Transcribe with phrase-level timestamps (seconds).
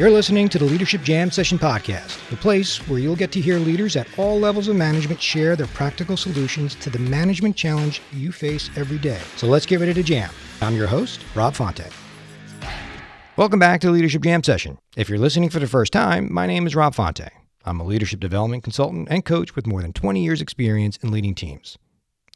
[0.00, 3.58] You're listening to the Leadership Jam Session Podcast, the place where you'll get to hear
[3.58, 8.32] leaders at all levels of management share their practical solutions to the management challenge you
[8.32, 9.20] face every day.
[9.36, 10.30] So let's get ready to jam.
[10.62, 11.84] I'm your host, Rob Fonte.
[13.36, 14.78] Welcome back to the Leadership Jam Session.
[14.96, 17.28] If you're listening for the first time, my name is Rob Fonte.
[17.66, 21.34] I'm a leadership development consultant and coach with more than 20 years' experience in leading
[21.34, 21.76] teams.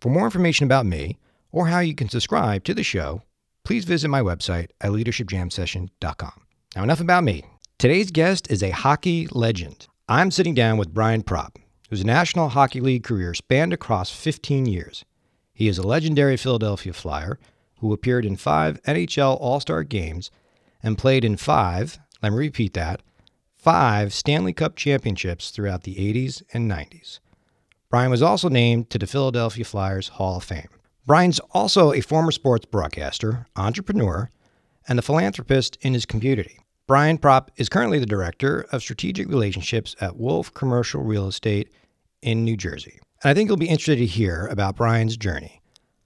[0.03, 1.17] For more information about me
[1.50, 3.22] or how you can subscribe to the show,
[3.64, 6.43] please visit my website at leadershipjamsession.com.
[6.76, 7.43] Now, enough about me.
[7.77, 9.89] Today's guest is a hockey legend.
[10.09, 11.57] I'm sitting down with Brian Propp,
[11.91, 15.05] whose National Hockey League career spanned across 15 years.
[15.53, 17.39] He is a legendary Philadelphia Flyer
[17.81, 20.31] who appeared in five NHL All Star games
[20.83, 23.03] and played in five, let me repeat that,
[23.57, 27.19] five Stanley Cup championships throughout the 80s and 90s.
[27.91, 30.69] Brian was also named to the Philadelphia Flyers Hall of Fame.
[31.07, 34.31] Brian's also a former sports broadcaster, entrepreneur,
[34.89, 36.61] and a philanthropist in his community.
[36.86, 41.72] Brian Propp is currently the Director of Strategic Relationships at Wolf Commercial Real Estate
[42.20, 43.00] in New Jersey.
[43.22, 45.62] And I think you'll be interested to hear about Brian's journey,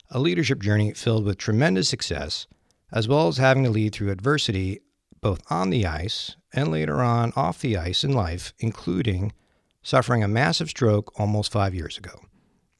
[0.08, 2.46] a leadership journey filled with tremendous success,
[2.92, 4.78] as well as having to lead through adversity
[5.20, 9.32] both on the ice and later on off the ice in life, including
[9.82, 12.20] suffering a massive stroke almost five years ago,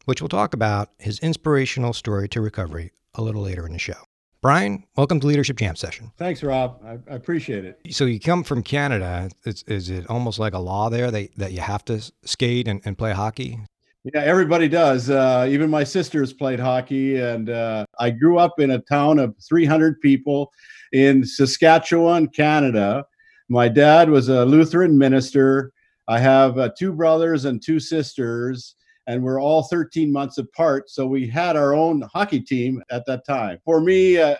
[0.05, 4.08] which we'll talk about his inspirational story to recovery a little later in the show.
[4.41, 6.12] Brian, welcome to Leadership Jam Session.
[6.17, 6.81] Thanks, Rob.
[6.84, 7.81] I, I appreciate it.
[7.91, 9.28] So you come from Canada.
[9.45, 12.80] Is, is it almost like a law there that, that you have to skate and,
[12.84, 13.58] and play hockey?
[14.05, 15.11] Yeah, everybody does.
[15.11, 19.34] Uh, even my sisters played hockey, and uh, I grew up in a town of
[19.48, 20.52] 300 people
[20.92, 23.05] in Saskatchewan, Canada.
[23.48, 25.73] My dad was a Lutheran minister.
[26.06, 28.77] I have uh, two brothers and two sisters
[29.09, 30.91] and we're all 13 months apart.
[30.91, 33.59] So we had our own hockey team at that time.
[33.64, 34.37] For me, uh,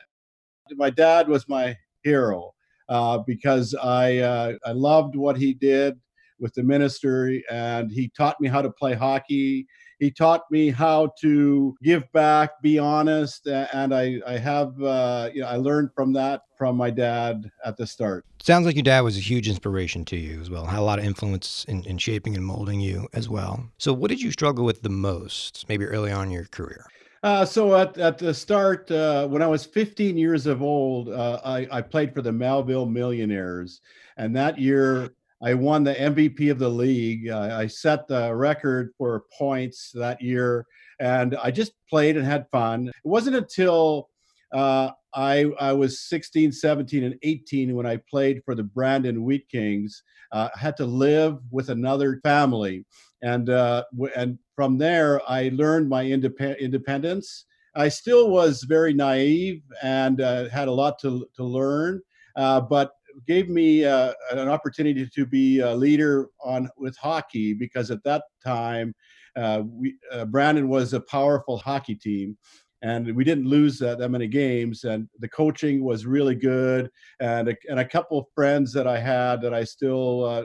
[0.73, 2.53] my dad was my hero
[2.91, 5.99] uh, because I uh, I loved what he did
[6.39, 9.67] with the ministry, and he taught me how to play hockey.
[9.99, 15.43] He taught me how to give back, be honest, and I I have uh, you
[15.43, 18.25] know I learned from that from my dad at the start.
[18.43, 20.67] Sounds like your dad was a huge inspiration to you as well.
[20.67, 23.65] Had a lot of influence in, in shaping and molding you as well.
[23.79, 26.87] So, what did you struggle with the most, maybe early on in your career?
[27.23, 31.41] Uh, so at, at the start, uh, when I was 15 years of old, uh,
[31.45, 33.81] I, I, played for the Melville Millionaires,
[34.17, 35.11] and that year
[35.43, 37.29] I won the MVP of the league.
[37.31, 40.67] I set the record for points that year,
[40.99, 42.89] and I just played and had fun.
[42.89, 44.09] It wasn't until
[44.53, 49.49] uh, I, I was 16, 17, and 18 when I played for the Brandon Wheat
[49.49, 50.03] Kings.
[50.33, 52.85] Uh, I had to live with another family,
[53.23, 53.85] and uh,
[54.15, 57.47] and from there I learned my indep- independence.
[57.75, 62.03] I still was very naive and uh, had a lot to to learn,
[62.37, 62.93] uh, but
[63.27, 68.25] gave me uh, an opportunity to be a leader on with hockey because at that
[68.45, 68.95] time
[69.37, 72.37] uh, we, uh, Brandon was a powerful hockey team
[72.83, 76.91] and we didn't lose that, that many games and the coaching was really good
[77.21, 80.45] and a, and a couple of friends that I had that I still uh,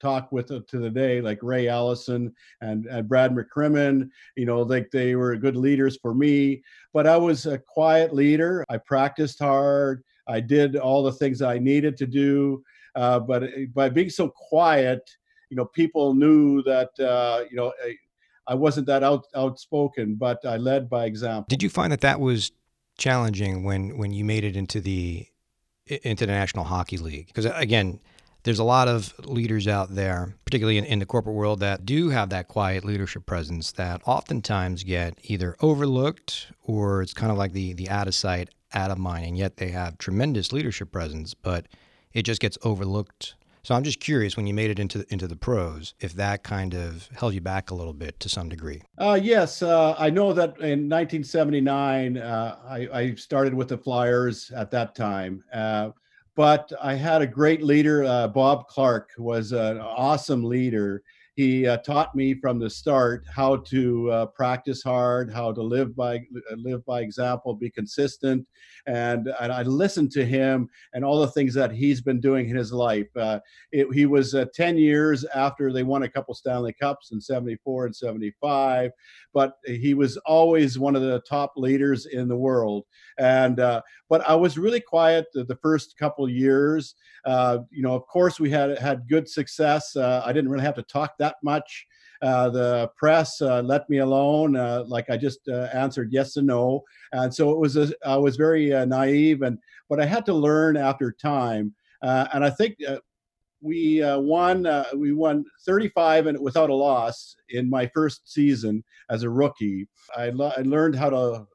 [0.00, 4.08] talk with to the day, like Ray Allison and, and Brad McCrimmon.
[4.36, 6.62] You know, like they were good leaders for me.
[6.92, 8.64] But I was a quiet leader.
[8.68, 10.02] I practiced hard.
[10.28, 12.62] I did all the things I needed to do.
[12.94, 13.44] Uh, but
[13.74, 15.08] by being so quiet,
[15.50, 17.94] you know, people knew that uh, you know I,
[18.48, 21.46] I wasn't that out, outspoken, but I led by example.
[21.48, 22.50] Did you find that that was
[22.96, 25.26] challenging when when you made it into the
[25.86, 27.28] into the National Hockey League?
[27.28, 28.00] Because again,
[28.44, 32.08] there's a lot of leaders out there, particularly in, in, the corporate world, that do
[32.08, 37.52] have that quiet leadership presence that oftentimes get either overlooked or it's kind of like
[37.52, 41.34] the the out of sight, out of mind, and yet they have tremendous leadership presence,
[41.34, 41.66] but
[42.12, 43.34] it just gets overlooked.
[43.62, 46.74] So I'm just curious when you made it into into the pros, if that kind
[46.74, 48.82] of held you back a little bit to some degree.
[48.96, 54.50] Uh, yes, uh, I know that in 1979 uh, I, I, started with the Flyers
[54.52, 55.90] at that time, uh,
[56.34, 58.04] but I had a great leader.
[58.04, 61.02] Uh, Bob Clarke was an awesome leader
[61.38, 65.94] he uh, taught me from the start how to uh, practice hard, how to live
[65.94, 68.44] by uh, live by example, be consistent,
[68.88, 72.56] and, and I listened to him and all the things that he's been doing in
[72.56, 73.06] his life.
[73.16, 73.38] Uh,
[73.70, 77.86] it, he was uh, 10 years after they won a couple Stanley Cups in 74
[77.86, 78.90] and 75,
[79.32, 82.84] but he was always one of the top leaders in the world.
[83.16, 86.96] And uh, but I was really quiet the, the first couple years.
[87.26, 89.94] you know, of course, we had had good success.
[89.94, 91.86] I didn't really have to talk that much.
[92.20, 96.48] Uh, the press uh, let me alone, uh, like I just uh, answered yes and
[96.48, 96.82] no,
[97.12, 97.76] and so it was.
[97.76, 99.56] A, I was very uh, naive, and
[99.88, 102.76] but I had to learn after time uh, and I think
[103.60, 104.66] we won
[104.96, 109.88] we won 35 and without a loss in my first season as a rookie.
[110.16, 111.46] I, lo- I learned how to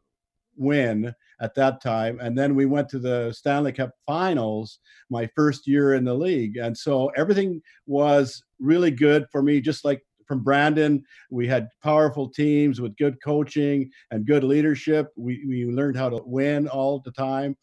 [0.56, 5.68] win at that time, and then we went to the Stanley Cup Finals my first
[5.68, 9.62] year in the league, and so everything was really good for me.
[9.62, 15.10] Just like from Brandon, we had powerful teams with good coaching and good leadership.
[15.18, 17.58] We we learned how to win all the time.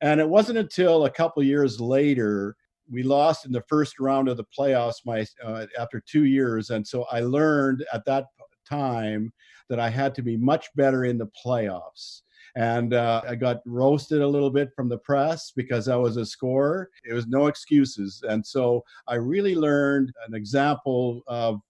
[0.00, 2.56] And it wasn't until a couple years later
[2.90, 6.86] we lost in the first round of the playoffs my uh, after two years, and
[6.86, 8.26] so I learned at that
[8.68, 9.32] time
[9.68, 12.22] that I had to be much better in the playoffs.
[12.56, 16.24] And uh, I got roasted a little bit from the press because I was a
[16.24, 16.90] scorer.
[17.04, 18.22] It was no excuses.
[18.28, 21.60] And so I really learned an example of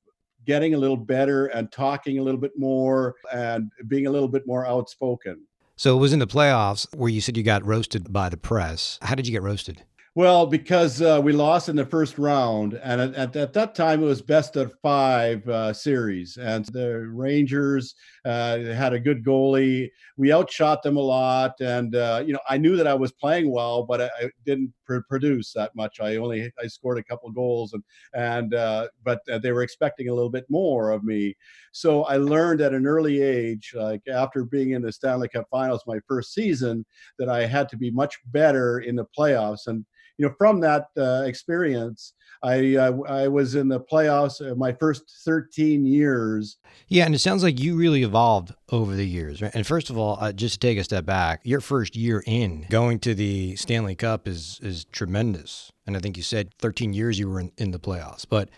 [0.45, 4.47] getting a little better and talking a little bit more and being a little bit
[4.47, 5.41] more outspoken.
[5.77, 8.99] So it was in the playoffs where you said you got roasted by the press.
[9.03, 9.83] How did you get roasted?
[10.17, 14.01] Well, because uh, we lost in the first round, and at, at, at, that time
[14.01, 19.91] it was best of five uh, series, and the Rangers uh, had a good goalie.
[20.17, 23.51] We outshot them a lot, and uh, you know I knew that I was playing
[23.51, 25.99] well, but I, I didn't pr- produce that much.
[25.99, 27.83] I only I scored a couple goals, and
[28.15, 31.35] and uh, but uh, they were expecting a little bit more of me.
[31.73, 35.83] So I learned at an early age, like after being in the Stanley Cup Finals
[35.89, 36.87] my first season,
[37.19, 39.85] that I had to be much better in the playoffs and
[40.19, 45.03] you know, from that uh, experience, I uh, I was in the playoffs my first
[45.25, 46.59] 13 years.
[46.89, 49.41] Yeah, and it sounds like you really evolved over the years.
[49.41, 49.55] Right?
[49.55, 52.67] And first of all, uh, just to take a step back, your first year in
[52.69, 55.73] going to the Stanley Cup is is tremendous.
[55.87, 58.49] And I think you said 13 years you were in, in the playoffs, but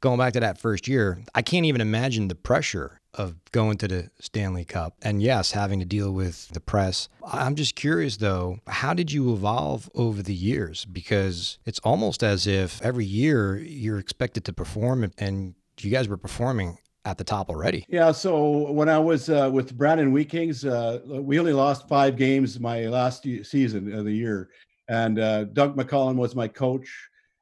[0.00, 3.88] going back to that first year, I can't even imagine the pressure of going to
[3.88, 7.08] the Stanley Cup and yes, having to deal with the press.
[7.24, 10.84] I'm just curious though, how did you evolve over the years?
[10.84, 16.16] Because it's almost as if every year you're expected to perform and you guys were
[16.16, 17.86] performing at the top already.
[17.88, 18.12] Yeah.
[18.12, 22.60] So when I was uh, with Brandon Wheat Kings, uh, we only lost five games
[22.60, 24.50] my last season of the year.
[24.88, 26.88] And uh, Dunc McCallum was my coach.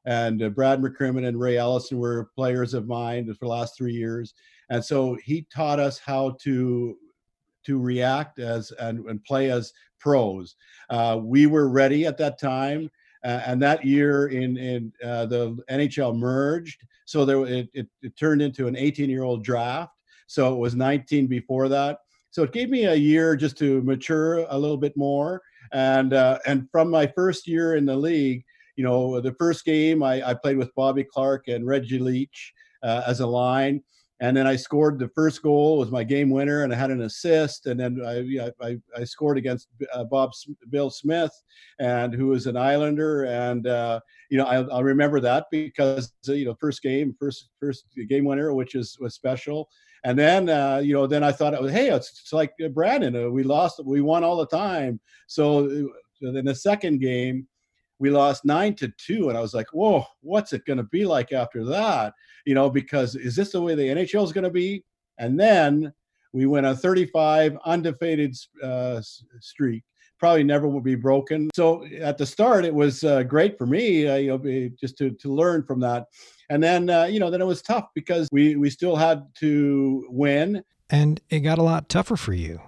[0.04, 3.92] And uh, Brad McCrimmon and Ray Allison were players of mine for the last three
[3.92, 4.34] years
[4.70, 6.96] and so he taught us how to
[7.64, 10.54] to react as and, and play as pros.
[10.88, 12.88] Uh, we were ready at that time,
[13.24, 18.16] uh, and that year in in uh, the NHL merged, so there it, it, it
[18.16, 19.92] turned into an 18 year old draft.
[20.26, 22.00] So it was 19 before that.
[22.30, 25.40] So it gave me a year just to mature a little bit more.
[25.72, 28.44] And uh, and from my first year in the league,
[28.76, 32.52] you know, the first game I, I played with Bobby Clarke and Reggie Leach
[32.82, 33.82] uh, as a line
[34.20, 37.02] and then I scored the first goal was my game winner, and I had an
[37.02, 40.32] assist, and then I I, I scored against uh, Bob
[40.70, 41.32] Bill Smith,
[41.78, 46.46] and who was an Islander, and uh, you know I, I remember that because you
[46.46, 49.68] know first game, first first game winner, which is was special,
[50.04, 53.14] and then uh, you know then I thought it was hey it's, it's like Brandon,
[53.16, 55.90] uh, we lost, we won all the time, so
[56.22, 57.46] in the second game
[57.98, 61.06] we lost nine to two and i was like whoa what's it going to be
[61.06, 62.14] like after that?
[62.44, 64.84] You know because is this the way the nhl is going to be?
[65.18, 65.92] And then
[66.32, 69.00] we went a 35 undefeated uh,
[69.40, 69.84] streak
[70.18, 71.50] probably never will be broken.
[71.54, 75.10] So at the start it was uh, great for me uh, you know just to,
[75.10, 76.06] to learn from that.
[76.50, 80.06] And then uh, you know then it was tough because we we still had to
[80.08, 80.62] win.
[80.88, 82.60] And it got a lot tougher for you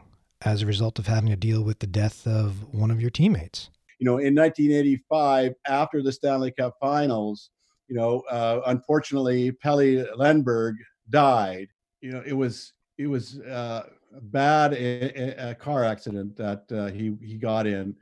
[0.43, 3.71] as a result of having to deal with the death of one of your teammates
[3.99, 7.51] you know, in 1985, after the Stanley Cup Finals,
[7.89, 10.77] you know, uh, unfortunately, Pelle Lindbergh
[11.11, 11.69] died.
[12.01, 16.87] You know, it was it was uh, a bad a, a car accident that uh,
[16.89, 17.97] he he got in.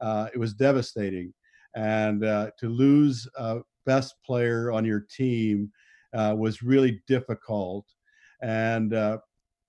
[0.00, 1.32] Uh, it was devastating,
[1.74, 5.70] and uh, to lose a best player on your team
[6.12, 7.86] was really difficult.
[8.42, 8.90] And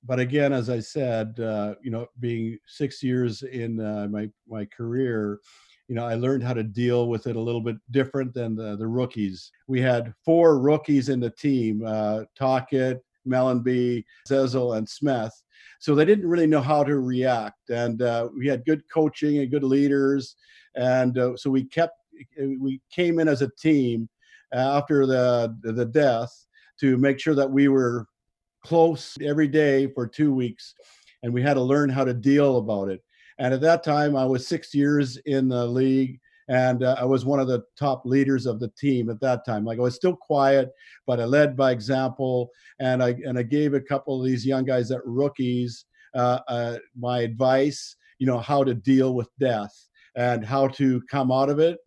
[0.06, 3.78] but again, as I said, you know, being six years in
[4.12, 5.40] my my career,
[5.90, 8.78] you know, I learned how to deal with it a little bit different than the,
[8.78, 9.52] the rookies.
[9.68, 15.34] We had four rookies in the team, uh, Tocchet, Mellanby, Zezel, and Smith.
[15.80, 17.72] So they didn't really know how to react.
[17.72, 20.36] And uh, we had good coaching and good leaders.
[20.76, 21.96] And uh, so we kept,
[22.38, 24.08] we came in as a team
[24.54, 26.32] after the, the death
[26.82, 28.06] to make sure that we were
[28.64, 30.76] close every day for two weeks.
[31.24, 33.02] And we had to learn how to deal about it.
[33.40, 36.20] And at that time, I was six years in the league,
[36.50, 39.64] and uh, I was one of the top leaders of the team at that time.
[39.64, 40.72] Like I was still quiet,
[41.08, 44.66] but I led by example, and I and I gave a couple of these young
[44.66, 47.96] guys that rookies uh, uh, my advice.
[48.18, 49.74] You know how to deal with death
[50.16, 51.80] and how to come out of it.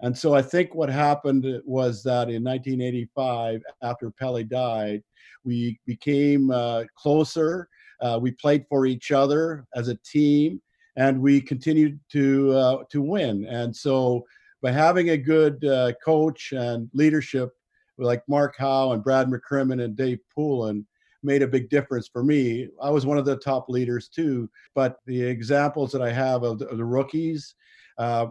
[0.00, 5.02] And so I think what happened was that in 1985, after Pelle died,
[5.44, 7.68] we became uh, closer.
[8.00, 10.60] Uh, we played for each other as a team,
[10.98, 13.46] and we continued to uh, to win.
[13.46, 14.26] And so,
[14.60, 17.50] by having a good uh, coach and leadership
[17.96, 20.84] like Mark Howe and Brad McCrimmon and Dave Poulin,
[21.22, 22.68] made a big difference for me.
[22.82, 26.58] I was one of the top leaders too, but the examples that I have of
[26.58, 27.54] the, of the rookies
[27.96, 28.26] uh,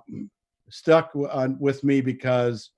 [0.70, 2.72] stuck on, with me because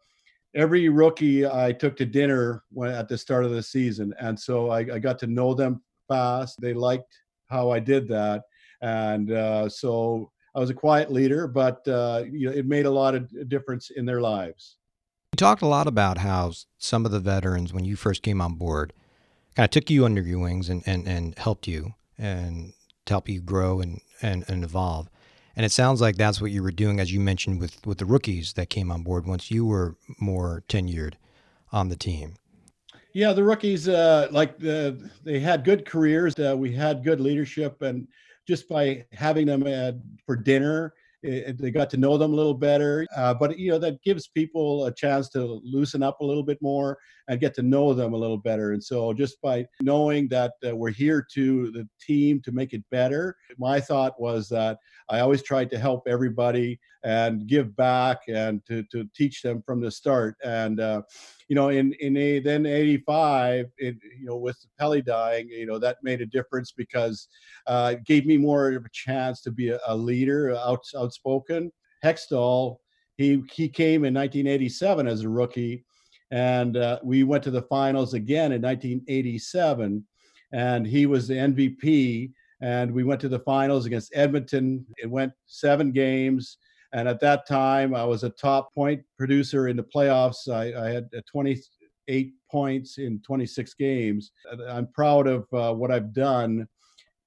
[0.56, 4.70] every rookie I took to dinner when, at the start of the season, and so
[4.70, 6.60] I, I, got to know them fast.
[6.60, 7.14] They liked
[7.48, 8.44] how I did that,
[8.82, 12.92] and uh, so I was a quiet leader, but uh, you know, it made a
[12.92, 14.78] lot of difference in their lives.
[15.34, 18.56] You talked a lot about how some of the veterans, when you first came on
[18.56, 18.94] board,
[19.56, 22.74] kind of took you under your wings and, and, and helped you and
[23.06, 25.10] to help you grow and, and, and evolve.
[25.56, 28.06] And it sounds like that's what you were doing, as you mentioned, with, with the
[28.06, 31.14] rookies that came on board once you were more tenured
[31.72, 32.36] on the team.
[33.14, 36.38] Yeah, the rookies, uh, like the, they had good careers.
[36.38, 38.08] Uh, we had good leadership, and
[38.50, 39.94] just by having them at,
[40.26, 40.92] for dinner
[41.22, 43.06] it, they got to know them a little better.
[43.16, 46.58] Uh, but you know that gives people a chance to loosen up a little bit
[46.62, 48.72] more and get to know them a little better.
[48.72, 52.84] And so just by knowing that uh, we're here to the team to make it
[52.90, 54.78] better, my thought was that
[55.10, 59.82] I always tried to help everybody and give back and to, to teach them from
[59.82, 60.36] the start.
[60.44, 61.02] And uh,
[61.50, 65.66] you know, in in a, then '85, it, you know, with the Pelle dying, you
[65.66, 67.28] know, that made a difference because
[67.66, 71.72] uh, it gave me more of a chance to be a, a leader, out, outspoken.
[72.06, 72.78] Hextall,
[73.18, 75.84] he he came in 1987 as a rookie,
[76.30, 80.06] and uh, we went to the finals again in 1987,
[80.54, 82.32] and he was the MVP.
[82.62, 84.86] And we went to the finals against Edmonton.
[84.98, 86.58] It went seven games
[86.94, 90.50] and at that time, I was a top point producer in the playoffs.
[90.52, 94.32] I, I had uh, 28 points in 26 games.
[94.68, 96.68] I'm proud of uh, what I've done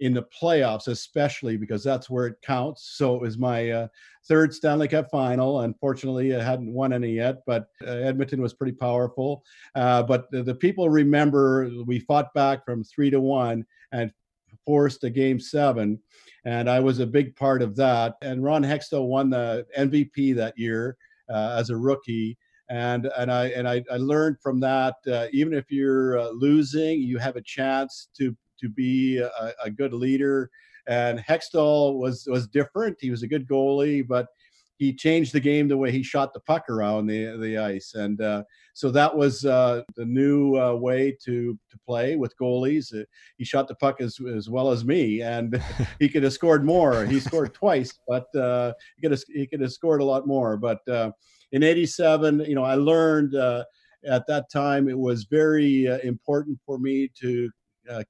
[0.03, 2.95] in the playoffs, especially because that's where it counts.
[2.97, 3.89] So it was my uh,
[4.27, 5.61] third Stanley Cup final.
[5.61, 9.45] Unfortunately, I hadn't won any yet, but uh, Edmonton was pretty powerful.
[9.77, 14.13] Uh, but the, the, people remember we fought back from three to one and
[14.65, 15.99] forced a game seven
[16.45, 18.17] and I was a big part of that.
[18.23, 20.97] And Ron Hextall won the MVP that year
[21.29, 22.37] uh, as a rookie.
[22.69, 24.95] And, and I and I, I learned from that.
[25.07, 29.71] Uh, even if you're uh, losing, you have a chance to to be a, a
[29.71, 30.51] good leader.
[30.89, 32.97] And Hextall was was different.
[33.01, 34.27] He was a good goalie, but
[34.79, 38.21] he changed the game the way he shot the puck around the the ice, and
[38.21, 38.43] uh,
[38.75, 42.99] so that was uh, the new uh, way to to play with goalies.
[42.99, 43.05] Uh,
[43.37, 45.63] he shot the puck as as well as me, and
[45.99, 47.05] he could have scored more.
[47.05, 50.57] He scored twice, but uh, he could have he could have scored a lot more.
[50.57, 51.13] But uh,
[51.53, 57.11] in '87, you know, I learned at that time it was very important for me
[57.21, 57.51] to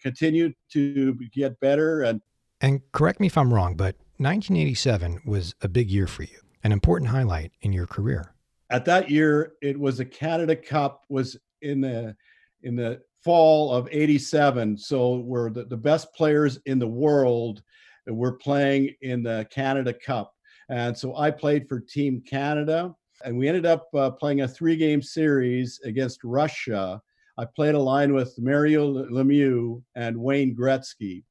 [0.00, 2.21] continue to get better and.
[2.61, 6.73] And correct me if I'm wrong, but 1987 was a big year for you an
[6.73, 8.32] important highlight in your career.
[8.73, 12.17] At that year, it was a Canada Cup was in the
[12.62, 17.62] in the fall of 87 so we're the, the best players in the world
[18.09, 20.35] were playing in the canada cup.
[20.69, 24.76] And so i played for team canada and we ended up uh, playing a three
[24.76, 27.00] game series against russia.
[27.38, 31.23] I played a line with mario lemieux and wayne gretzky.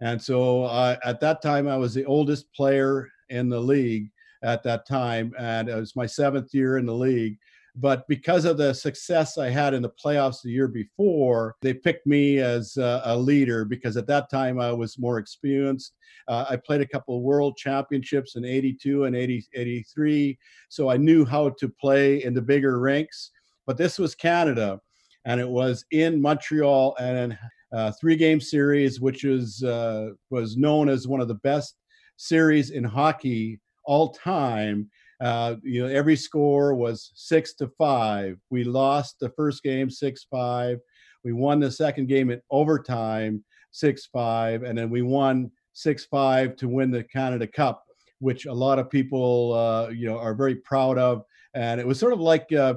[0.00, 4.10] And so uh, at that time i was the oldest player in the league
[4.46, 7.36] at that time, and it was my seventh year in the league.
[7.74, 12.06] But because of the success I had in the playoffs the year before, they picked
[12.06, 15.92] me as a, leader because at that time I was more experienced.
[16.26, 20.38] Uh, I played a couple of world championships in 82 and 80, 83.
[20.70, 23.32] So I knew how to play in the bigger rinks.
[23.66, 24.80] But this was Canada,
[25.26, 27.36] and it was in Montreal and
[27.72, 31.76] a uh, three game series, which was, uh, was known as one of the best
[32.16, 34.90] series in hockey all time.
[35.20, 38.38] Uh, you know, every score was six to five.
[38.50, 40.78] We lost the first game six five.
[41.24, 46.56] We won the second game in overtime six five, and then we won six five
[46.56, 47.84] to win the Canada Cup,
[48.18, 51.22] which a lot of people uh, you know are very proud of.
[51.54, 52.74] And it was sort of like uh,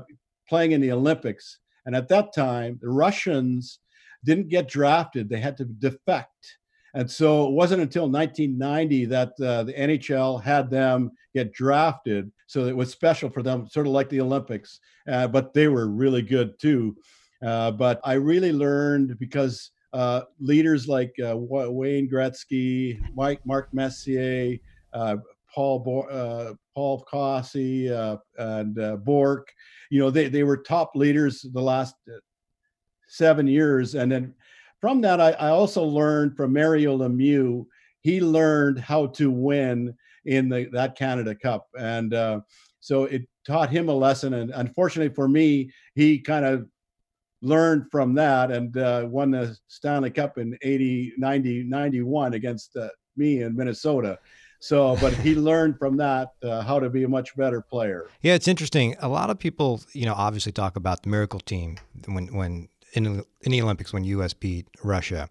[0.47, 1.59] playing in the Olympics.
[1.85, 3.79] And at that time, the Russians
[4.23, 6.58] didn't get drafted; they had to defect
[6.99, 12.29] and so it wasn't until 1990 that uh, the NHL had them get drafted.
[12.45, 14.81] So it was special for them, sort of like the Olympics.
[15.09, 16.97] Uh, but they were really good too.
[17.41, 24.57] Uh, but I really learned because uh, leaders like uh, Wayne Gretzky, Mike, Mark Messier,
[24.91, 25.15] uh,
[25.55, 29.47] Paul Bo- Paul Coffey and Bourque.
[29.89, 31.95] You know, they they were top leaders the last
[33.07, 34.33] seven years, and then
[34.81, 37.65] from that, I, I also learned from Mario Lemieux.
[38.01, 39.93] He learned how to win
[40.25, 42.41] in the that Canada Cup, and uh,
[42.79, 44.33] so it taught him a lesson.
[44.35, 46.67] And unfortunately for me, he kind of
[47.41, 52.89] learned from that and uh, won the Stanley Cup in 80, 90, 91 against uh,
[53.15, 54.19] me in Minnesota.
[54.59, 58.07] So, but he learned from that uh, how to be a much better player.
[58.21, 58.95] Yeah, it's interesting.
[58.99, 63.23] A lot of people, you know, obviously talk about the miracle team when when in
[63.41, 64.33] in the Olympics when U.S.
[64.33, 65.29] beat Russia,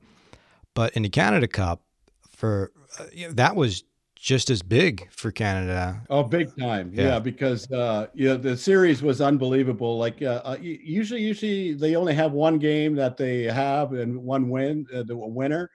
[0.75, 1.83] but in the Canada Cup,
[2.31, 3.85] for uh, that was
[4.15, 6.03] just as big for Canada.
[6.11, 6.91] Oh, big time!
[6.93, 9.99] Yeah, yeah because uh, yeah, the series was unbelievable.
[9.99, 14.49] Like uh, uh usually, usually they only have one game that they have and one
[14.49, 15.71] win, uh, the winner.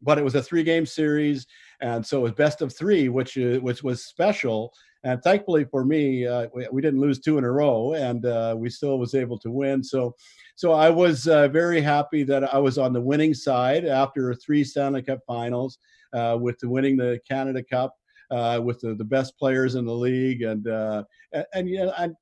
[0.00, 1.48] But it was a three-game series
[1.80, 4.72] and so it was best of three, which uh, which was special.
[5.04, 8.54] And thankfully for me, uh, we, we, didn't lose two in a row, and uh,
[8.58, 9.82] we still was able to win.
[9.82, 10.14] So,
[10.56, 14.64] so I was uh, very happy that I was on the winning side after three
[14.64, 15.78] Stanley Cup Finals,
[16.12, 17.94] uh, with the winning the Canada Cup.
[18.30, 22.14] Uh, with the, the best players in the league, and and, and you know,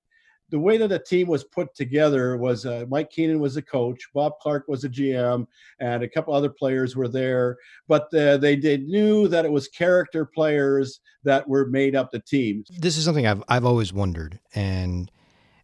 [0.50, 4.08] the way that the team was put together was uh, Mike Keenan was the coach,
[4.14, 5.46] Bob Clarke was the GM,
[5.80, 7.56] and a couple other players were there.
[7.88, 12.20] But uh, they did knew that it was character players that were made up the
[12.20, 12.64] team.
[12.78, 15.10] This is something I've I've always wondered, and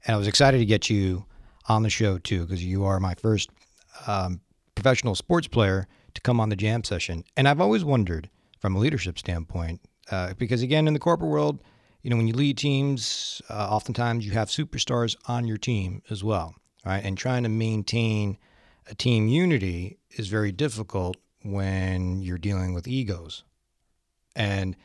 [0.05, 1.27] and I was excited to get you
[1.69, 3.51] on the show too because you are my first
[4.07, 4.41] um,
[4.75, 8.79] professional sports player to come on the jam session, and I've always wondered from a
[8.79, 11.61] leadership standpoint uh, because again in the corporate world
[12.03, 16.25] you know, when you lead teams, uh, oftentimes you have superstars on your team as
[16.25, 16.55] well,
[16.85, 17.03] right?
[17.05, 18.39] And trying to maintain
[18.89, 23.45] a team unity is very difficult when you're dealing with egos.
[24.35, 24.77] And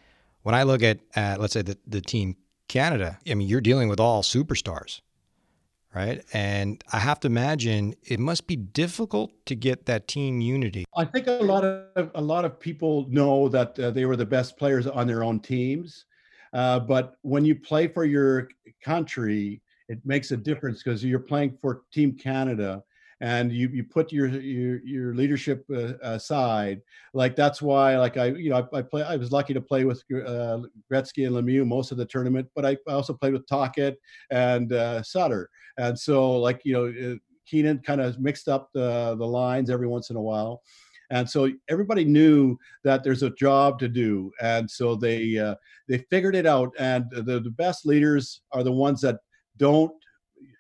[0.43, 2.35] when I look at, at let's say, the, the team
[2.67, 5.01] Canada, I mean, you're dealing with all superstars,
[5.95, 6.23] right?
[6.33, 10.85] And I have to imagine it must be difficult to get that team unity.
[10.95, 14.25] I think a lot of a lot of people know that uh, they were the
[14.25, 16.05] best players on their own teams,
[16.53, 18.49] uh, but when you play for your
[18.83, 22.83] country, it makes a difference because you're playing for Team Canada
[23.21, 26.81] and you you put your your, your leadership uh, aside.
[27.13, 29.85] Like that's why like i you know i, I play i was lucky to play
[29.85, 30.59] with uh,
[30.91, 33.97] gretzky and lemieux most of the tournament but i, I also played with Tocchet
[34.29, 35.49] and uh, sutter.
[35.77, 37.15] And so like you know uh,
[37.47, 40.61] keenan kind of mixed up the the lines every once in a while
[41.09, 44.31] and so everybody knew that there's a job to do.
[44.41, 45.55] And so they uh,
[45.87, 46.73] they figured it out.
[46.79, 49.19] And the, the best leaders are the ones that
[49.57, 49.93] don't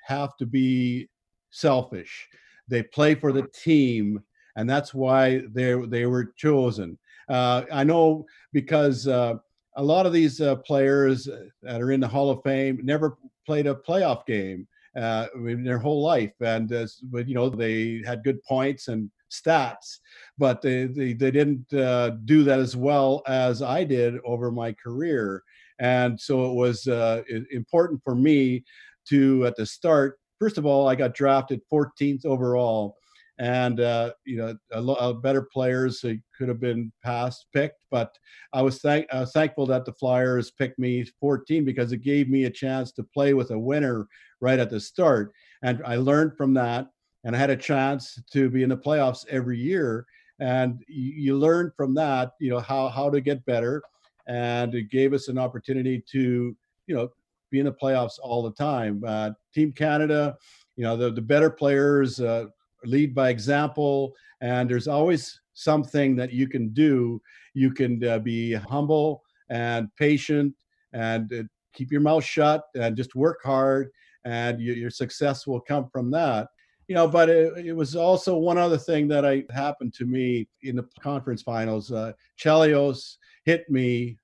[0.05, 1.09] have to be
[1.51, 2.27] selfish.
[2.67, 4.23] They play for the team.
[4.55, 6.97] And that's why they they were chosen.
[7.29, 9.33] Uh, i know because uh,
[9.75, 11.27] a lot of these uh, players
[11.61, 15.77] that are in the hall of fame never played a playoff game uh, in their
[15.77, 16.31] whole life.
[16.39, 16.69] And
[17.03, 19.97] but you know they had good points and stats,
[20.37, 24.73] but they they, they didn't uh, do that as well as I did over my
[24.73, 25.43] career.
[25.79, 28.63] And so it was uh, important for me
[29.09, 30.19] to at the start.
[30.39, 32.95] First of all, I got drafted 14th overall,
[33.39, 38.15] and uh, you know a, a better players could have been past picked, but
[38.53, 42.29] I was, thank- I was thankful that the Flyers picked me 14 because it gave
[42.29, 44.07] me a chance to play with a winner
[44.41, 45.31] right at the start,
[45.63, 46.87] and I learned from that
[47.27, 50.05] and I had a chance to be in the playoffs every year.
[50.39, 53.83] And you, you learn from that, you know, how how to get better,
[54.27, 56.55] and it gave us an opportunity to,
[56.87, 57.09] you know,
[57.51, 59.03] be in the playoffs all the time.
[59.05, 60.37] Uh, Team Canada,
[60.77, 62.45] you know, the the better players uh,
[62.85, 67.21] lead by example, and there's always something that you can do.
[67.53, 70.53] You can uh, be humble and patient,
[70.93, 73.89] and uh, keep your mouth shut, and just work hard,
[74.23, 76.47] and you, your success will come from that
[76.87, 80.47] you know, but it, it, was also one other thing that I happened to me
[80.61, 81.91] in the conference finals.
[81.91, 84.17] Uh, Chelios hit me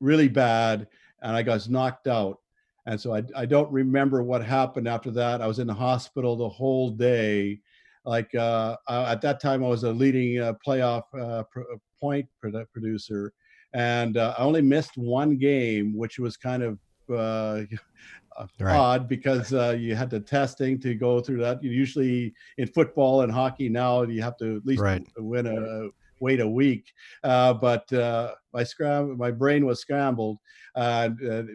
[0.00, 0.86] really bad,
[1.22, 2.38] and I got knocked out.
[2.86, 5.42] And so I, I don't remember what happened after that.
[5.42, 7.58] I was in the hospital the whole day.
[8.04, 11.64] Like uh, at that time, I was a leading uh, playoff uh, pro-
[12.00, 13.32] point producer,
[13.74, 16.78] and uh, I only missed one game, which was kind of
[17.12, 17.62] uh,
[18.60, 18.76] right.
[18.76, 21.62] odd because uh, you had the testing to go through that.
[21.62, 25.06] You usually in football and hockey now you have to at least right.
[25.16, 25.88] win a
[26.20, 26.92] wait a week.
[27.24, 30.38] Uh, but uh, my scram my brain was scrambled.
[30.74, 31.10] Uh,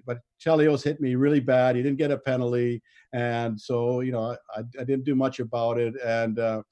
[0.06, 1.76] but Chelios hit me really bad.
[1.76, 2.82] He didn't get a penalty,
[3.14, 5.94] and so you know I, I didn't do much about it.
[6.04, 6.64] And uh,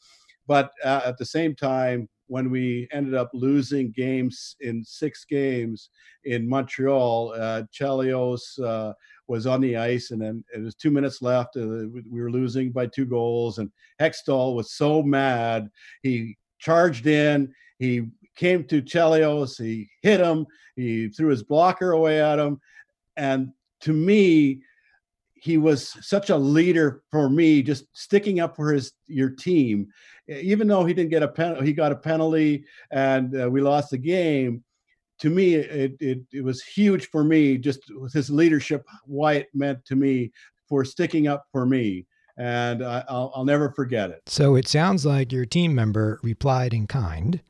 [0.47, 5.89] but at the same time, when we ended up losing games in six games
[6.25, 8.93] in Montreal, uh, Chelios uh,
[9.27, 11.57] was on the ice, and then it was two minutes left.
[11.57, 15.71] Uh, we were losing by two goals, and Hextall was so mad.
[16.03, 17.51] He charged in.
[17.79, 19.57] He came to Chelios.
[19.61, 20.45] He hit him.
[20.75, 22.61] He threw his blocker away at him,
[23.17, 23.49] and
[23.81, 24.61] to me,
[25.41, 29.87] he was such a leader for me, just sticking up for his your team,
[30.27, 33.91] even though he didn't get a pen, he got a penalty and uh, we lost
[33.91, 34.63] the game.
[35.21, 39.47] To me, it, it it was huge for me, just with his leadership, why it
[39.53, 40.31] meant to me
[40.67, 42.05] for sticking up for me,
[42.37, 44.21] and I, will I'll never forget it.
[44.27, 47.41] So it sounds like your team member replied in kind,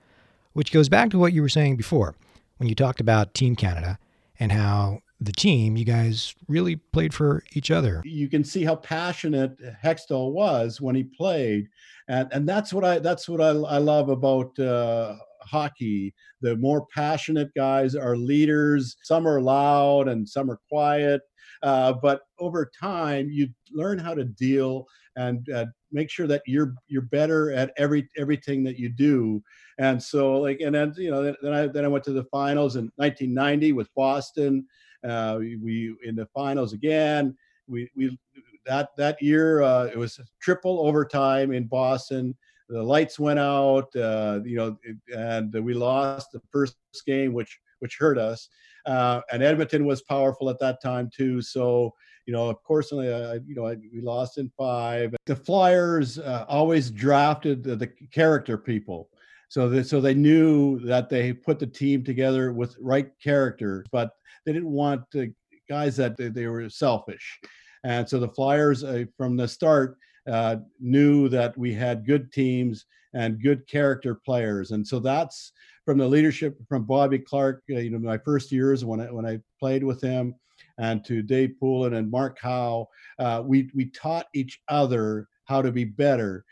[0.53, 2.15] which goes back to what you were saying before
[2.57, 3.99] when you talked about Team Canada
[4.39, 8.01] and how the team, you guys really played for each other.
[8.05, 11.67] You can see how passionate Hextall was when he played,
[12.07, 16.13] and and that's what I that's what I, I love about uh, hockey.
[16.41, 18.95] The more passionate guys are leaders.
[19.03, 21.21] Some are loud and some are quiet,
[21.63, 26.73] uh, but over time you learn how to deal and uh, make sure that you're
[26.87, 29.43] you're better at every everything that you do.
[29.77, 32.75] And so like and then you know then I then I went to the finals
[32.75, 34.65] in 1990 with Boston.
[35.07, 37.35] Uh, we in the finals again.
[37.67, 38.17] We we
[38.65, 42.35] that that year uh, it was triple overtime in Boston.
[42.67, 44.77] The lights went out, uh, you know,
[45.15, 48.49] and we lost the first game, which which hurt us.
[48.85, 51.41] Uh, and Edmonton was powerful at that time too.
[51.41, 51.93] So
[52.29, 55.15] you know, of course, uh, you know, we lost in five.
[55.25, 59.09] The Flyers uh, always drafted the, the, character people,
[59.49, 63.83] so that so they knew that they put the team together with right character.
[63.91, 64.11] But
[64.45, 65.23] they didn't want uh,
[65.67, 67.39] guys that they, they, were selfish.
[67.83, 72.85] And so the Flyers, uh, from the start, uh, knew that we had good teams
[73.13, 74.71] and good character players.
[74.71, 75.51] And so that's
[75.83, 77.63] from the leadership from Bobby Clarke.
[77.71, 80.35] uh, you know, my first years when I, when I played with him,
[80.77, 85.71] and to Dave Poulin and Mark Howe, uh, we, we taught each other how to
[85.71, 86.45] be better.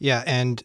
[0.00, 0.24] Yeah.
[0.26, 0.62] And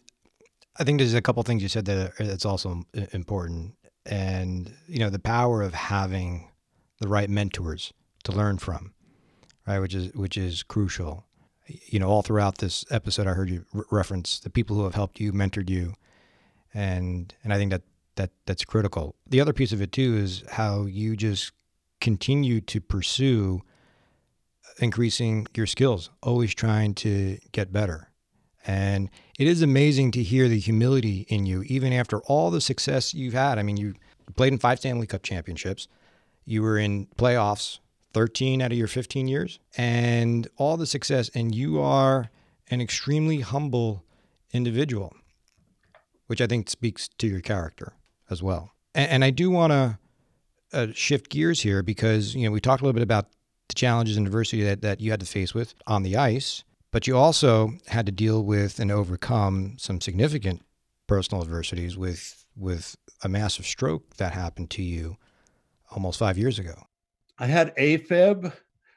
[0.76, 3.74] I think there's a couple things you said that that's also important.
[4.06, 6.50] And you know the power of having
[7.00, 7.92] the right mentors
[8.24, 8.92] to learn from
[9.66, 11.24] right which is which is crucial.
[11.66, 14.94] You know all throughout this episode i heard you re- reference the people who have
[14.94, 15.94] helped you mentored you
[16.74, 17.80] and and i think that
[18.16, 19.14] that that's critical.
[19.26, 21.52] The other piece of it too is how you just
[22.00, 23.62] continue to pursue
[24.78, 28.10] increasing your skills always trying to get better
[28.66, 33.12] and it is amazing to hear the humility in you, even after all the success
[33.12, 33.58] you've had.
[33.58, 33.94] I mean, you
[34.36, 35.88] played in five Stanley Cup championships,
[36.44, 37.78] you were in playoffs
[38.14, 42.30] 13 out of your 15 years, and all the success, and you are
[42.70, 44.04] an extremely humble
[44.52, 45.14] individual,
[46.28, 47.94] which I think speaks to your character
[48.30, 48.72] as well.
[48.94, 49.98] And, and I do want to
[50.72, 53.28] uh, shift gears here because, you know, we talked a little bit about
[53.68, 57.08] the challenges and adversity that, that you had to face with on the ice but
[57.08, 60.62] you also had to deal with and overcome some significant
[61.08, 65.16] personal adversities with with a massive stroke that happened to you
[65.90, 66.86] almost five years ago.
[67.40, 68.52] I had AFib,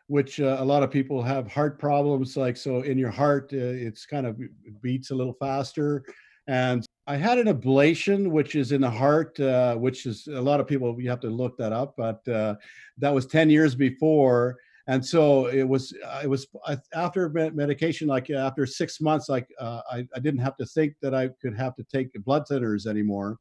[0.05, 2.37] which uh, a lot of people have heart problems.
[2.37, 4.39] Like so, in your heart, uh, it's kind of
[4.79, 6.05] beats a little faster.
[6.45, 10.59] And I had an ablation, which is in the heart, uh, which is a lot
[10.59, 12.57] of people you have to look that up, but uh,
[12.99, 14.57] that was ten years before
[14.87, 16.47] and so it was uh, it was
[16.93, 21.13] after medication like after six months like uh, I, I didn't have to think that
[21.13, 23.37] i could have to take blood thinners anymore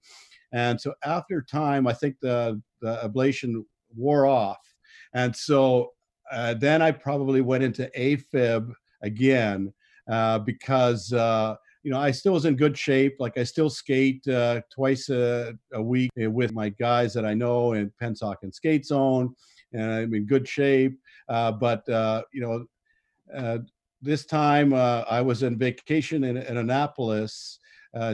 [0.53, 3.65] and so after time i think the the ablation
[3.97, 4.59] wore off
[5.15, 5.93] and so
[6.31, 9.73] uh, then i probably went into afib again
[10.11, 11.57] uh, because uh,
[11.87, 13.15] you know, I still was in good shape.
[13.21, 17.75] Like I still skate uh, twice a, a, week with my guys that I know
[17.75, 19.33] in Pennsauken Skate Zone,
[19.73, 20.99] and I'm in good shape.
[21.29, 22.67] Uh, but uh, you know,
[23.35, 23.59] uh,
[24.03, 27.59] this time I was on vacation in, in Annapolis,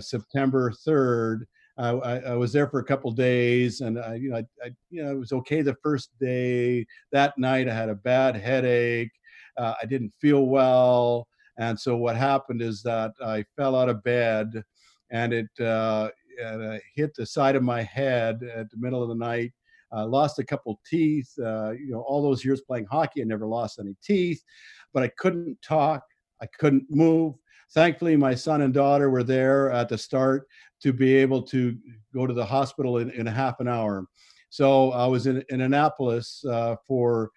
[0.00, 1.40] September 3rd.
[1.78, 5.02] I, I, was there for a couple days, and I, you know, I, I, you
[5.02, 6.86] know, it was okay the first day.
[7.12, 9.10] That night, I had a bad headache.
[9.56, 11.26] Uh, I didn't feel well,
[11.58, 14.62] and so what happened is that I fell out of bed,
[15.10, 19.14] and it, uh, it hit the side of my head at the middle of the
[19.14, 19.52] night,
[19.94, 21.30] uh, lost a couple teeth.
[21.38, 24.42] Uh, you know, all those years playing hockey, I never lost any teeth,
[24.92, 26.02] but I couldn't talk.
[26.40, 27.34] I couldn't move.
[27.72, 30.46] Thankfully, my son and daughter were there at the start
[30.82, 31.76] to be able to
[32.14, 34.04] go to the hospital in, in a half an hour.
[34.50, 37.30] So I was in, in Annapolis uh, for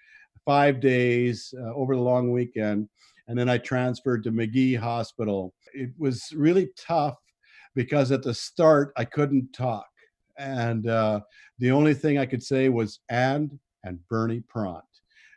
[0.44, 2.90] five days uh, over the long weekend.
[3.28, 5.54] And then I transferred to Magee Hospital.
[5.74, 7.18] It was really tough
[7.74, 9.86] because at the start I couldn't talk,
[10.38, 11.22] and uh,
[11.60, 14.84] the only thing I could say was "and" and Bernie Parent,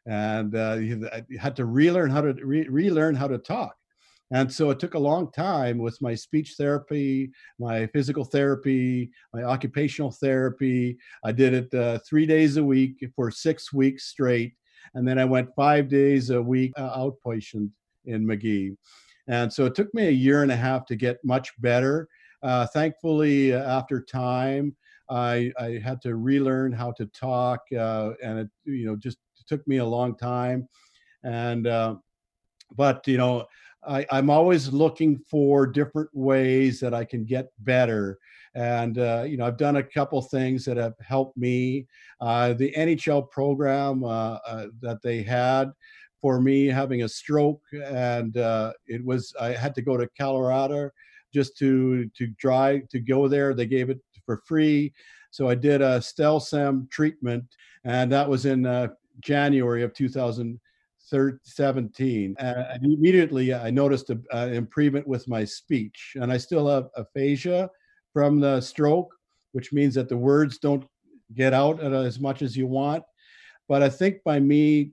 [0.06, 1.08] and uh, you
[1.38, 3.74] had to relearn how to re- relearn how to talk.
[4.30, 9.42] And so it took a long time with my speech therapy, my physical therapy, my
[9.42, 10.98] occupational therapy.
[11.24, 14.52] I did it uh, three days a week for six weeks straight.
[14.94, 17.70] And then I went five days a week uh, outpatient
[18.04, 18.76] in Magee.
[19.28, 22.08] And so it took me a year and a half to get much better.
[22.42, 24.76] Uh, thankfully, uh, after time,
[25.11, 29.66] I, I, had to relearn how to talk, uh, and it you know just took
[29.66, 30.68] me a long time.
[31.25, 31.97] And uh,
[32.77, 33.47] but you know,
[33.87, 38.18] I, am always looking for different ways that I can get better.
[38.55, 41.87] And uh, you know, I've done a couple things that have helped me.
[42.21, 44.38] Uh, the NHL program uh,
[44.81, 45.73] that they had
[46.21, 50.90] for me having a stroke and uh, it was i had to go to colorado
[51.33, 54.93] just to to try to go there they gave it for free.
[55.31, 57.45] So i did a stem cell treatment
[57.85, 58.88] and that was in uh,
[59.21, 66.69] january of 2017 and immediately i noticed an improvement with my speech and i still
[66.69, 67.71] have aphasia
[68.12, 69.14] from the stroke
[69.53, 70.85] which means that the words don't
[71.35, 73.03] get out as much as you want.
[73.69, 74.93] But i think by me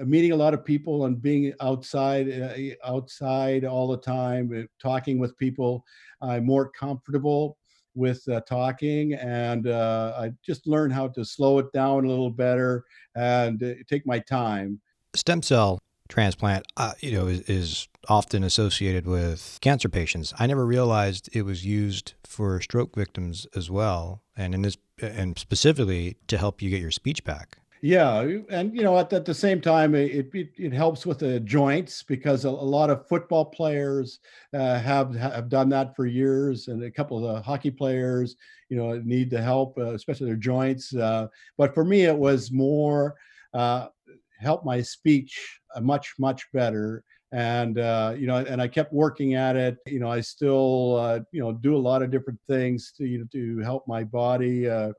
[0.00, 5.18] meeting a lot of people and being outside uh, outside all the time uh, talking
[5.18, 5.84] with people
[6.20, 7.56] i'm more comfortable
[7.94, 12.30] with uh, talking and uh, i just learned how to slow it down a little
[12.30, 14.80] better and uh, take my time.
[15.14, 15.78] Stem cell
[16.08, 20.34] transplant uh, you know is, is, often associated with cancer patients.
[20.38, 25.38] I never realized it was used for stroke victims as well and in this and
[25.38, 29.34] specifically to help you get your speech back yeah, and you know, at, at the
[29.34, 33.44] same time, it, it, it helps with the joints because a, a lot of football
[33.44, 34.20] players
[34.54, 38.36] uh, have have done that for years, and a couple of the hockey players,
[38.70, 40.94] you know, need the help, uh, especially their joints.
[40.94, 41.26] Uh,
[41.58, 43.16] but for me, it was more
[43.52, 43.88] uh,
[44.40, 49.34] help my speech uh, much much better and uh, you know and i kept working
[49.34, 52.92] at it you know i still uh, you know do a lot of different things
[52.96, 54.92] to you know, to help my body uh,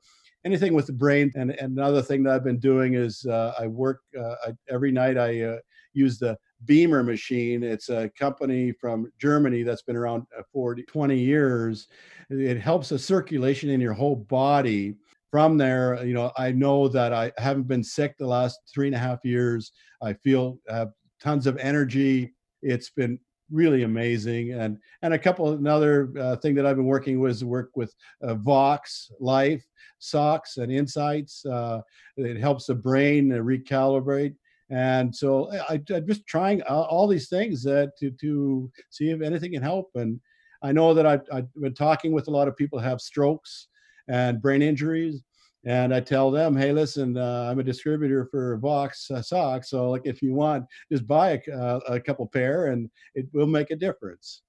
[0.46, 1.32] anything with the brain.
[1.36, 4.92] And, and another thing that I've been doing is uh, I work uh, I, every
[4.92, 5.18] night.
[5.18, 5.58] I uh,
[5.94, 7.64] use the BEMER machine.
[7.64, 11.88] It's a company from Germany that's been around uh, for 20 years.
[12.30, 14.96] It helps the circulation in your whole body.
[15.32, 18.96] From there, you know, I know that I haven't been sick the last three and
[18.96, 19.74] a half years.
[20.02, 22.34] I feel have tons of energy.
[22.62, 23.20] It's been
[23.52, 27.46] really amazing and and a couple another uh, thing that i've been working with is
[27.46, 29.62] work with uh, VoxxLife
[30.00, 31.82] socks and insights uh,
[32.18, 34.36] it helps the brain recalibrate
[34.72, 39.62] and so I, am just trying all these things to to see if anything can
[39.62, 40.20] help and
[40.64, 43.68] i know that I've, I've been talking with a lot of people have strokes
[44.08, 45.22] and brain injuries
[45.66, 49.90] and I tell them, hey, listen, uh, I'm a distributor for Voxx uh, socks, so
[49.90, 53.72] like if you want, just buy a, uh, a couple pair, and it will make
[53.72, 54.44] a difference.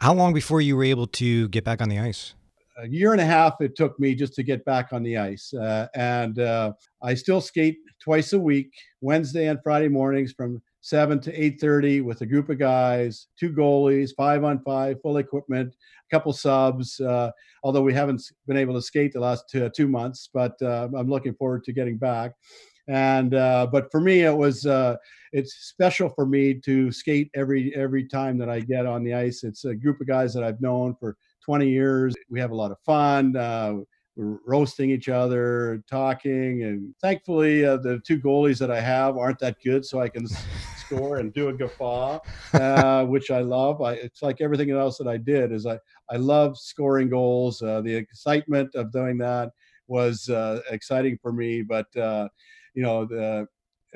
[0.00, 2.34] How long before you were able to get back on the ice?
[2.78, 5.52] A year and a half it took me just to get back on the ice,
[5.52, 11.18] uh, and uh, I still skate twice a week, Wednesday and Friday mornings from seven
[11.20, 15.74] to eight thirty with a group of guys, two goalies, five on five, full equipment,
[15.74, 17.00] a couple subs.
[17.00, 17.30] Uh,
[17.64, 21.08] although we haven't been able to skate the last two, two months, but uh, I'm
[21.08, 22.32] looking forward to getting back.
[22.88, 24.96] And uh, but for me, it was uh,
[25.32, 29.44] it's special for me to skate every every time that I get on the ice.
[29.44, 32.14] It's a group of guys that I've known for 20 years.
[32.28, 33.36] We have a lot of fun.
[33.36, 33.76] Uh,
[34.16, 39.38] we're roasting each other, talking, and thankfully uh, the two goalies that I have aren't
[39.38, 40.26] that good, so I can
[40.86, 42.18] score and do a guffaw,
[42.54, 43.80] uh, which I love.
[43.82, 45.78] I, it's like everything else that I did is I
[46.10, 47.62] I love scoring goals.
[47.62, 49.50] Uh, the excitement of doing that
[49.86, 52.28] was uh, exciting for me, but uh,
[52.74, 53.46] you know the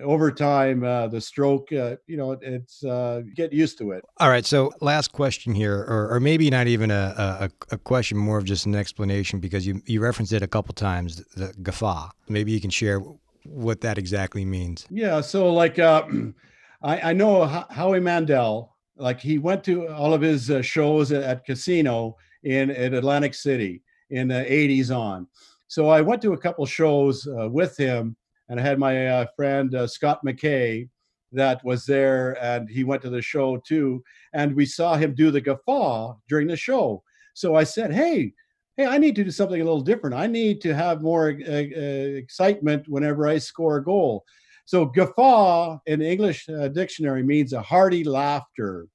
[0.02, 4.04] over time, uh, the stroke, uh, you know, it's uh, get used to it.
[4.18, 4.44] All right.
[4.44, 8.44] So, last question here, or, or maybe not even a, a, a, question, more of
[8.44, 12.10] just an explanation, because you, you referenced it a couple times, the guffaw.
[12.28, 13.00] Maybe you can share
[13.44, 14.86] what that exactly means.
[14.90, 15.20] Yeah.
[15.20, 16.04] So, like, uh,
[16.82, 21.22] I, I know Howie Mandel, like, he went to all of his uh, shows at,
[21.22, 25.26] at Casino in at Atlantic City in the 80s on.
[25.68, 28.16] So, I went to a couple shows uh, with him
[28.48, 30.88] and I had my uh, friend uh, Scott McKay
[31.32, 35.30] that was there, and he went to the show too, and we saw him do
[35.30, 37.02] the guffaw during the show.
[37.34, 38.32] So I said, "Hey,
[38.76, 40.14] hey, I need to do something a little different.
[40.14, 44.24] I need to have more uh, uh excitement whenever I score a goal."
[44.66, 48.88] So guffaw in English uh, dictionary means a hearty laughter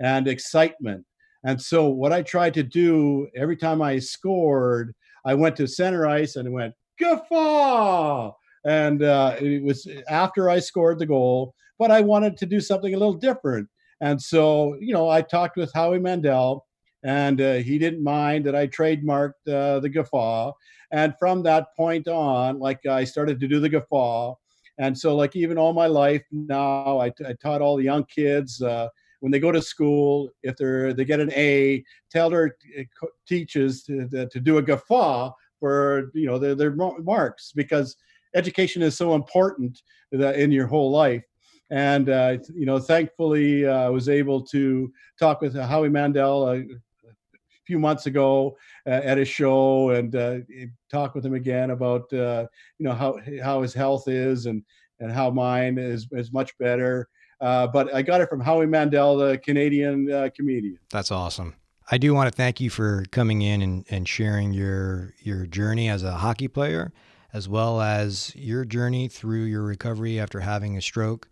[0.00, 1.04] and excitement.
[1.44, 6.06] And so what I tried to do every time I scored, I went to center
[6.06, 8.32] ice and went guffaw.
[8.64, 12.94] And uh, it was after I scored the goal, but I wanted to do something
[12.94, 13.68] a little different.
[14.00, 16.64] And so, you know, I talked with Howie Mandel,
[17.04, 20.52] and uh, he didn't mind that I trademarked uh, the guffaw.
[20.90, 24.34] And from that point on, like I started to do the guffaw.
[24.78, 27.10] And so, like even all my life now, I,
[27.42, 28.88] taught all the young kids uh,
[29.20, 33.82] when they go to school, if they're they get an A, tell their uh, teachers
[33.84, 37.96] to, to do a guffaw for you know their, their marks because
[38.34, 41.24] education is so important in your whole life.
[41.70, 46.64] And uh, you know, thankfully, uh, I was able to talk with Howie Mandel
[47.68, 50.38] few months ago uh, at a show and uh,
[50.90, 52.46] talk with him again about uh,
[52.78, 54.62] you know how how his health is and
[55.00, 57.08] and how mine is is much better.
[57.40, 60.78] but I got it from Howie Mandel, the Canadian comedian.
[60.90, 61.54] That's awesome.
[61.90, 65.90] I do want to thank you for coming in and, and sharing your your journey
[65.90, 66.90] as a hockey player,
[67.34, 71.28] as well as your journey through your recovery after having a stroke.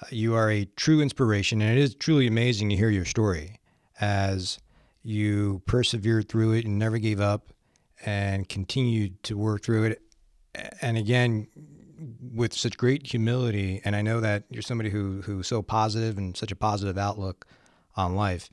[0.00, 3.58] Uh, you are a true inspiration, and it is truly amazing to hear your story
[4.00, 4.58] as
[5.02, 7.52] you persevered through it and never gave up
[8.04, 10.02] and continued to work through it.
[10.80, 11.48] And again,
[12.32, 16.36] with such great humility, and I know that you're somebody who who's so positive and
[16.36, 17.46] such a positive outlook
[17.96, 18.50] on life.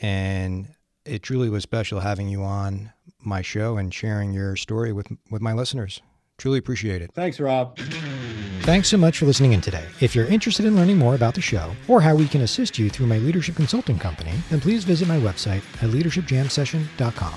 [0.00, 0.68] And
[1.04, 5.42] it truly was special having you on my show and sharing your story with with
[5.42, 6.00] my listeners.
[6.38, 7.12] Truly appreciate it.
[7.14, 7.78] Thanks, Rob.
[8.64, 9.84] Thanks so much for listening in today.
[10.00, 12.88] If you're interested in learning more about the show or how we can assist you
[12.88, 17.34] through my leadership consulting company, then please visit my website at leadershipjamsession.com.